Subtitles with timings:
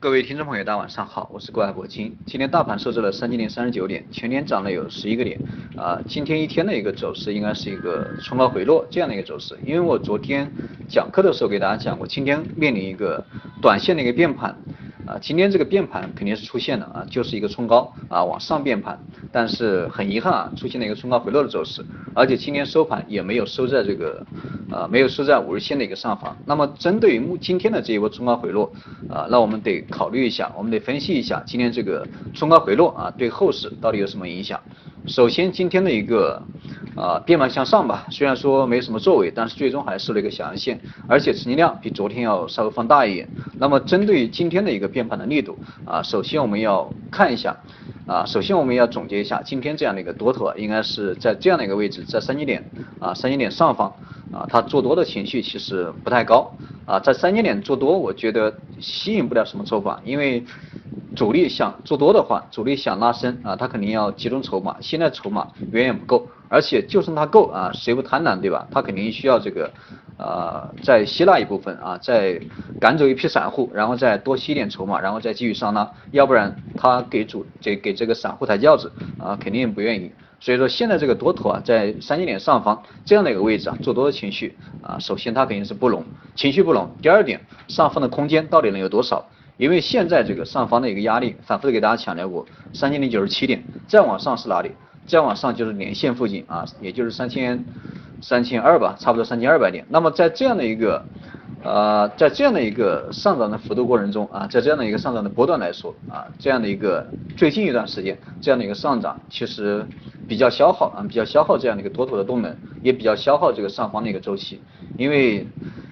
[0.00, 2.16] 各位听众朋友，大家晚上好，我是郭海博金。
[2.24, 5.36] 今天大盘设置了三千零三十九点，全天涨了有十一个点。
[5.76, 9.58] 啊，今天一天的一个走势应该是一个冲高回落这样的一个走势。
[9.66, 10.48] 因为我昨天
[10.88, 13.26] 讲课的时候给大家讲过，今天面临一个
[13.60, 14.56] 短线的一个变盘。
[15.08, 18.98] 啊，今天这个变盘肯定是出现了啊，就是一个冲高啊往上变盘，
[19.32, 21.82] 但是很遗憾啊，出现了一个冲高回落的走势，
[22.14, 24.26] 而且今天收盘也没有收在这个
[24.70, 26.36] 呃没有收在五日线的一个上方。
[26.44, 28.70] 那么针对于目今天的这一波冲高回落
[29.08, 34.60] 啊，那我们得考虑一下，我们得分析一下今天这个冲高回落啊对后市到底有什么影响。
[35.06, 36.42] 首先今天的一个
[36.96, 43.28] 啊变盘向上吧，虽然说没什么作为，但是最终还是收了一个小阳线，而且成交量比昨天要稍微放大一点。
[43.58, 47.56] 那么针对今天的一个变盘的力度啊，首先我们要看一下
[48.06, 52.64] 啊，首先我们要总结一下今天这样的一个多头啊，应该是在这样的一个位置，在三千点
[53.00, 53.88] 啊三千点上方
[54.32, 56.50] 啊，它做多的情绪其实不太高
[56.86, 60.44] 啊，在三千点做多，我觉得吸引不了什么筹码，因为。
[61.16, 64.76] 主力想做多的话，主力想拉升啊，他肯定要集中筹码。
[64.80, 68.66] 现在筹码远远不够，而且就算他够啊，谁不贪婪对吧？
[68.70, 69.70] 他肯定需要这个
[70.16, 72.40] 呃再吸纳一部分啊，再
[72.80, 75.90] 赶走一批散户，然后再多吸一点筹码，然后再继续上拉。
[76.12, 80.12] 要不然他给主这给这个散户抬轿子啊，肯定不愿意。
[80.40, 86.04] 所以说现在这个多头啊，在三千点上方这样的一个位置啊，做多的情绪啊，首先它肯定是不浓，
[86.36, 86.88] 情绪不浓。
[87.02, 89.26] 第二点，上方的空间到底能有多少？
[89.58, 94.70] 因为现在这个上方的一个压力，反复的给大家强调过，三千零九十七点，再往上是哪里？
[95.04, 97.64] 再往上就是年线附近啊，也就是三千
[98.22, 99.84] 三千二吧，差不多三千二百点。
[99.88, 101.04] 那么在这样的一个
[101.64, 107.04] 呃，在这样的一个上涨的幅度过程中啊，在这样的一个上涨的波段来说啊，这样的一个
[107.36, 109.84] 最近一段时间这样的一个上涨，其实
[110.28, 114.60] 比较消耗啊，比较消耗这样的一个多头的动能，也比较消耗这个上方的一个周期，
[114.96, 115.44] 因为。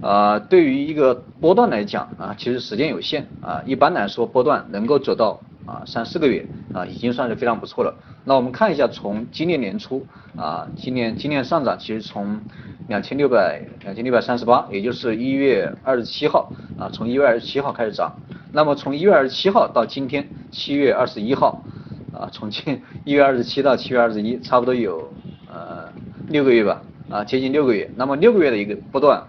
[0.00, 7.94] 啊，对于一个波段来讲啊，其实时间有限啊，一般来说波段能够走到啊三四个月啊，已经算是非常不错了。
[8.24, 12.40] 那我们看一下，从今年年初啊，今年今年上涨其实从
[12.86, 18.14] 两千六百两千六百三十八，也就是一月二十七号啊，从一月二十七号开始涨。
[18.52, 21.60] 那么从一月二十七号到今天七月二十一号
[22.12, 25.12] 啊，从今一月二十七到七月二十一，差不多有
[25.48, 25.90] 呃
[26.28, 27.90] 六个月吧啊，接近六个月。
[27.96, 29.20] 那么六个月的一个波段。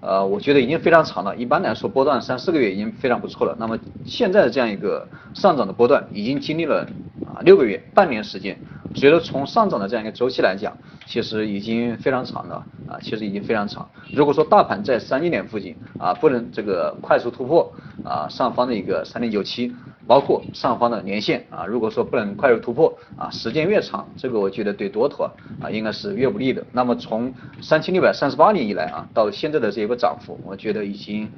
[0.00, 1.36] 呃，我觉得已经非常长了。
[1.36, 3.54] 一般来说，波段三四个月已经非常不错了。
[3.58, 6.86] 那么现在的这样一个上涨的波段，已经经历了
[7.26, 8.58] 啊六个月、半年时间。
[8.94, 13.88] 所以说，从上涨的这样一个周期来讲，其实已经非常长了啊，其实已经非常长。
[14.12, 17.72] 如果说大盘在三千点附近啊，不能这个快速突破
[18.04, 19.72] 啊上方的一个三零九七。
[20.10, 25.22] 包括上方的年线啊，如果说不能快速突破啊，时间越长，这个我觉得对多头
[25.62, 26.66] 啊应该是越不利的。
[26.72, 31.30] 那么从三千六百三十八年以来啊，到现在的这一个涨幅，我觉得已经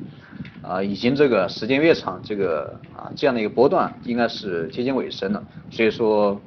[0.62, 5.44] 啊已经这个时间越长，这个啊这样的一个波段应该是接近尾声了。
[5.70, 6.40] 所以说。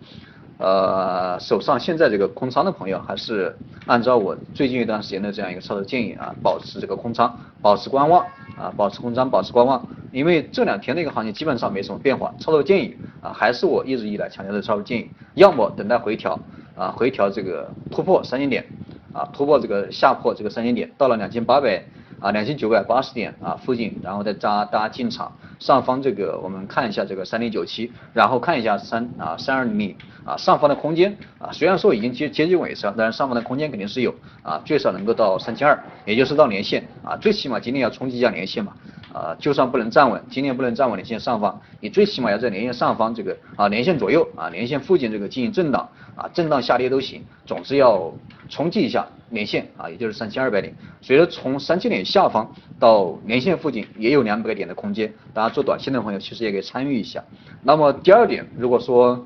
[0.58, 3.54] 呃，手上现在这个空仓的朋友，还是
[3.88, 8.26] 按照我最近一段时间的这样一个操作建议啊，保持这个空仓，保持观望
[8.58, 9.86] 啊，保持空仓，保持观望。
[10.16, 16.40] 因为这两天的一个行情基本上没什么变化，操作建议啊，还是我一直以来强调的操作建议，要么等待回调
[16.74, 18.66] 啊，回调这个突破三千点
[19.12, 21.84] 啊，突破这个下破这个三千点，到了两千八百。
[22.22, 25.34] 啊，两千九百八十点啊附近，然后再扎大家进场。
[25.60, 29.96] 上方这个我们看一下这个三零九七，然后看一下三啊三二零零
[30.26, 38.72] 啊上方的空间啊，虽然说已经接接近尾声，但是上方的空间肯定是有啊，最少能够到三千二，也就是到年线啊，最起码今天要冲击一下年线嘛。
[39.16, 48.14] 啊，就算不能站稳，今天不能站稳连线上方，你最起码要在连线上方这个啊连线左右啊连线附近这个进行震荡啊震荡下跌都行，总之要
[48.50, 50.76] 冲击一下连线啊，也就是三千二百点。
[51.02, 57.24] 所以说从三千点下方到连线附近也有两百个点的空间，大家做短线的朋友其实也可以参与一下。
[57.64, 59.26] 那么第二点，如果说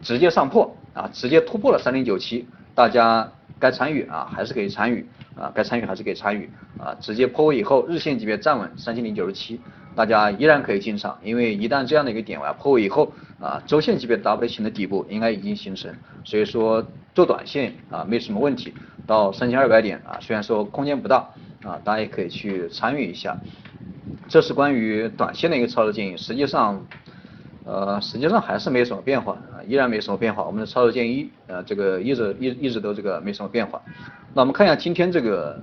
[0.00, 2.46] 直接上破啊，直接突破了三零九七，
[2.78, 5.04] 大家该参与啊还是可以参与。
[5.38, 6.50] 啊，该参与还是可以参与
[6.80, 9.60] 啊，直接破位以后，日线级别站稳三千零九十七，
[9.94, 15.94] 大家依然可以进场，因为一旦这样的一个点位破位以后啊，周线级别 W 型的底部应该已经形成，
[16.24, 18.74] 所以说做短线啊没什么问题，
[19.06, 21.18] 到三千二百点啊，虽然说空间不大
[21.62, 23.36] 啊，大家也可以去参与一下，
[24.26, 26.84] 这是关于短线的一个操作建议，实际上。
[27.68, 30.42] 呃，实际上还是没什么变化啊，依然没什么变化。
[30.42, 33.78] 我们的操作建议，呃，这个一直一一直都这个没什么变化。
[34.32, 35.62] 那我们看一下今天这个，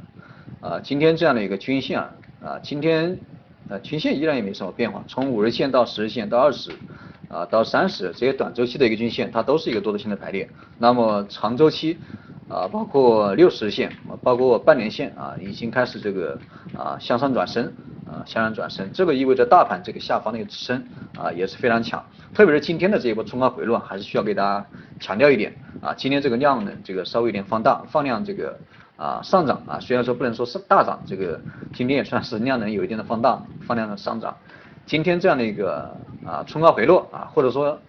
[0.61, 2.13] 啊，今天这样的一个均线啊，
[2.43, 3.17] 啊，今天
[3.69, 5.03] 呃均线依然也没什么变化。
[5.07, 6.69] 从五日线到十日线到二十，
[7.27, 10.47] 啊，到三十这些短周期的一个均线，它都是一个多头线的排列。
[10.77, 11.97] 那么长周期
[12.47, 13.91] 啊，包括六十线，
[14.21, 16.37] 包括半年线啊，已经开始这个
[16.77, 17.73] 啊向上转升。
[18.05, 20.85] 呃向上转升，这个意味着大盘这个下方的一个支撑
[21.17, 22.03] 啊也是非常强，
[22.33, 24.65] 特别是今天的这一波冲高回落，还是需要给大家
[24.99, 28.57] 强调一点啊，今天这个量呢这个稍微有点放大，放量这个
[28.97, 31.39] 啊上涨啊，虽然说不能说是大涨，这个
[31.73, 34.37] 今天也算是量能有一定的放大，放量的上涨，
[34.85, 37.79] 今天这样的一个啊冲高回落啊，或者说。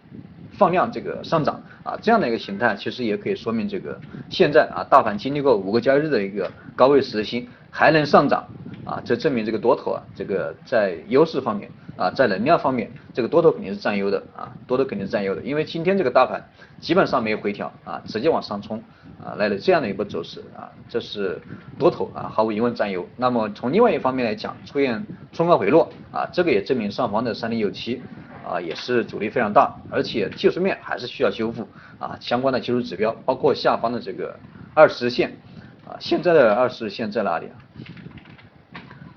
[0.59, 8.43] 放量这个上涨啊，这样的一个形态，其实也可以说明这个现在啊，大盘经历过五个交易日的一个高位实心，还能上涨
[8.87, 16.43] 啊，这证明这个多头啊，这个在优势方面啊，在能量方面，这个多头肯定是占优的啊，多头肯定是占优的，因为今天这个大盘
[16.81, 18.83] 基本上没有回调啊，直接往上冲
[19.23, 21.41] 啊，来了这样的一波走势啊，这是
[21.79, 23.07] 多头啊，毫无疑问占优。
[23.17, 28.01] 那么从另外一方面来讲，出现冲高回落啊，这个也证明上方的三零九七。
[28.49, 31.67] 啊，也是阻力非常大，而且技术面还是需要修复
[31.99, 34.39] 啊，相关的技术指标，包括下方的这个
[34.73, 35.37] 二十线
[35.85, 37.59] 啊，现在的二十线在哪里啊？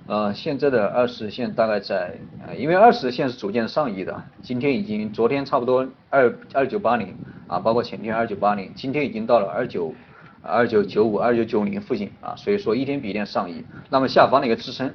[0.10, 7.16] 呃，现在的二十线大概在，呃，因为二十线是逐渐上移的，今天已经，昨天差不多二二九八零
[7.46, 9.94] 啊，包括前天二九八零，今天已经到了二九
[10.42, 14.92] 二九九五二九九零附近啊，所以说一天比一天上移，那么下方的一个支撑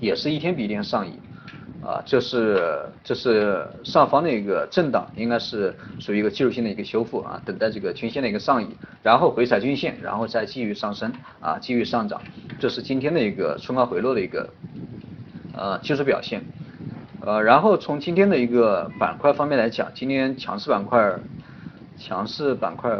[0.00, 1.18] 也是一天比一天上移。
[1.82, 8.66] 啊，这是这是上方的一个震荡，应该是属于一个技术性的一个修复啊，等待这个均线的一个上移，
[9.04, 12.20] 然后回踩均线，然后再继续上升啊，继续上涨，
[12.58, 14.50] 这是今天的一个冲高回落的一个
[15.54, 16.42] 呃技术表现，
[17.20, 21.14] 呃，然后从今天的一个板块方面来讲，今天强势板块
[21.98, 22.96] 强势板块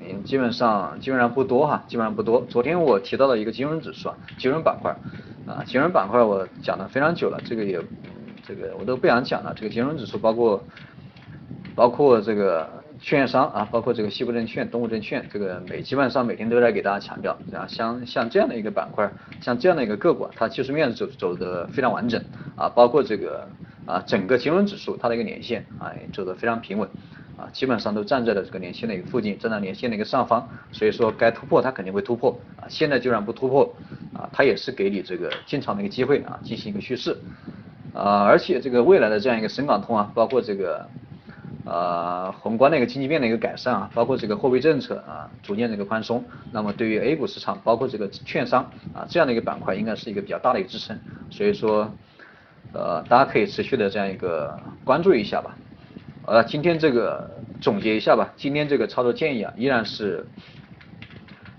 [0.00, 2.44] 嗯基本上基本上不多哈，基本上不多。
[2.48, 4.94] 昨天我提到了一个金融指数啊，金融板块。
[5.46, 7.80] 啊，金融板块我讲的非常久了，这个也，
[8.44, 9.54] 这个我都不想讲了。
[9.54, 10.60] 这个金融指数包括，
[11.76, 12.68] 包括这个
[13.00, 19.10] 券商啊，包括这个西部证券、东吴证券，这个每基本上每天都在给大家强调，啊，像像这样的一个板块，
[19.40, 22.22] 像这样的一个个股，它技术面走走的非常完整
[22.56, 23.48] 啊，包括这个
[23.86, 26.88] 啊整个金融指数它的一个年线啊走的非常平稳。
[27.36, 32.64] 啊，基本上都站在了这个年线的一个附近，站在年线的一个上方，所以说该突破它肯定会突破啊。
[32.66, 33.70] 现在就算不突破
[34.14, 37.14] 啊，它也是给你这个进场的一个机会啊，进行一个蓄势
[37.92, 38.22] 啊。
[38.22, 40.88] 而且这个未来的这样一个深港通啊，包括这个
[41.66, 50.98] 呃宏观的一个经济面的一个改善啊，包括这个货币政策啊逐渐的一个宽松，那么对于 A 股市场，包括这个券商啊这样的一个板块，应该是一个比较大的一个支撑。
[51.30, 51.92] 所以说
[52.72, 55.54] 呃大家可以持续的这样一个关注一下吧。
[56.28, 57.30] 呃，今天这个
[57.60, 58.32] 总结一下吧。
[58.36, 60.26] 今天这个操作建议啊，依然是，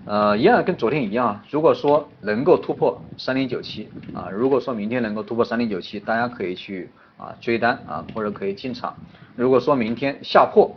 [0.04, 1.44] 呃，依然跟昨天一样啊。
[1.50, 8.96] 如果说能够突破三零九七啊，如果说明天能够突破三零九七，大家可以去啊追单啊，或者可以进场。
[9.36, 10.74] 如果说明天下破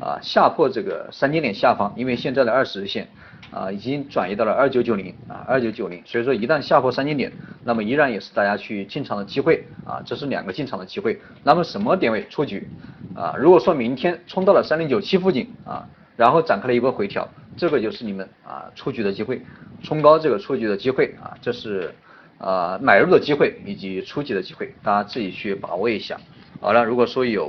[0.00, 3.08] 啊，下破这个三千点下方，因为现在的二十日线。
[3.52, 7.32] 啊，已经转移到了二九九零啊，二九九零，所以说一旦下破三千点，
[7.64, 11.20] 那么依然也是大家去进场的机会啊，这是两个进场的机会。
[11.42, 12.68] 那么什么点位出局
[13.12, 13.34] 啊？
[13.36, 15.84] 如果说明天冲到了三零九七附近啊，
[16.16, 19.42] 然后展开了一波回调，这个就是你们啊出局的机会，
[19.82, 21.92] 冲高这个出局的机会啊，这是
[22.40, 26.18] 啊买入的机会以及初级的机会，大家自己去把握一下。
[26.60, 27.48] 好了，如果说有。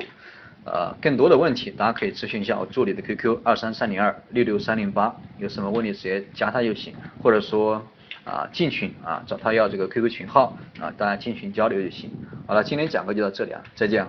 [0.64, 6.94] 呃，更多的问题大家可以咨询一下我助理的 QQ 二三三零二六六三零八，有什么问题直接加他就行，
[7.24, 7.84] 或者说
[8.26, 12.12] 啊进群啊找他要这个 QQ 群号啊，大家进群交流就行。
[12.46, 14.06] 好了，今天讲课就到这里啊，再见。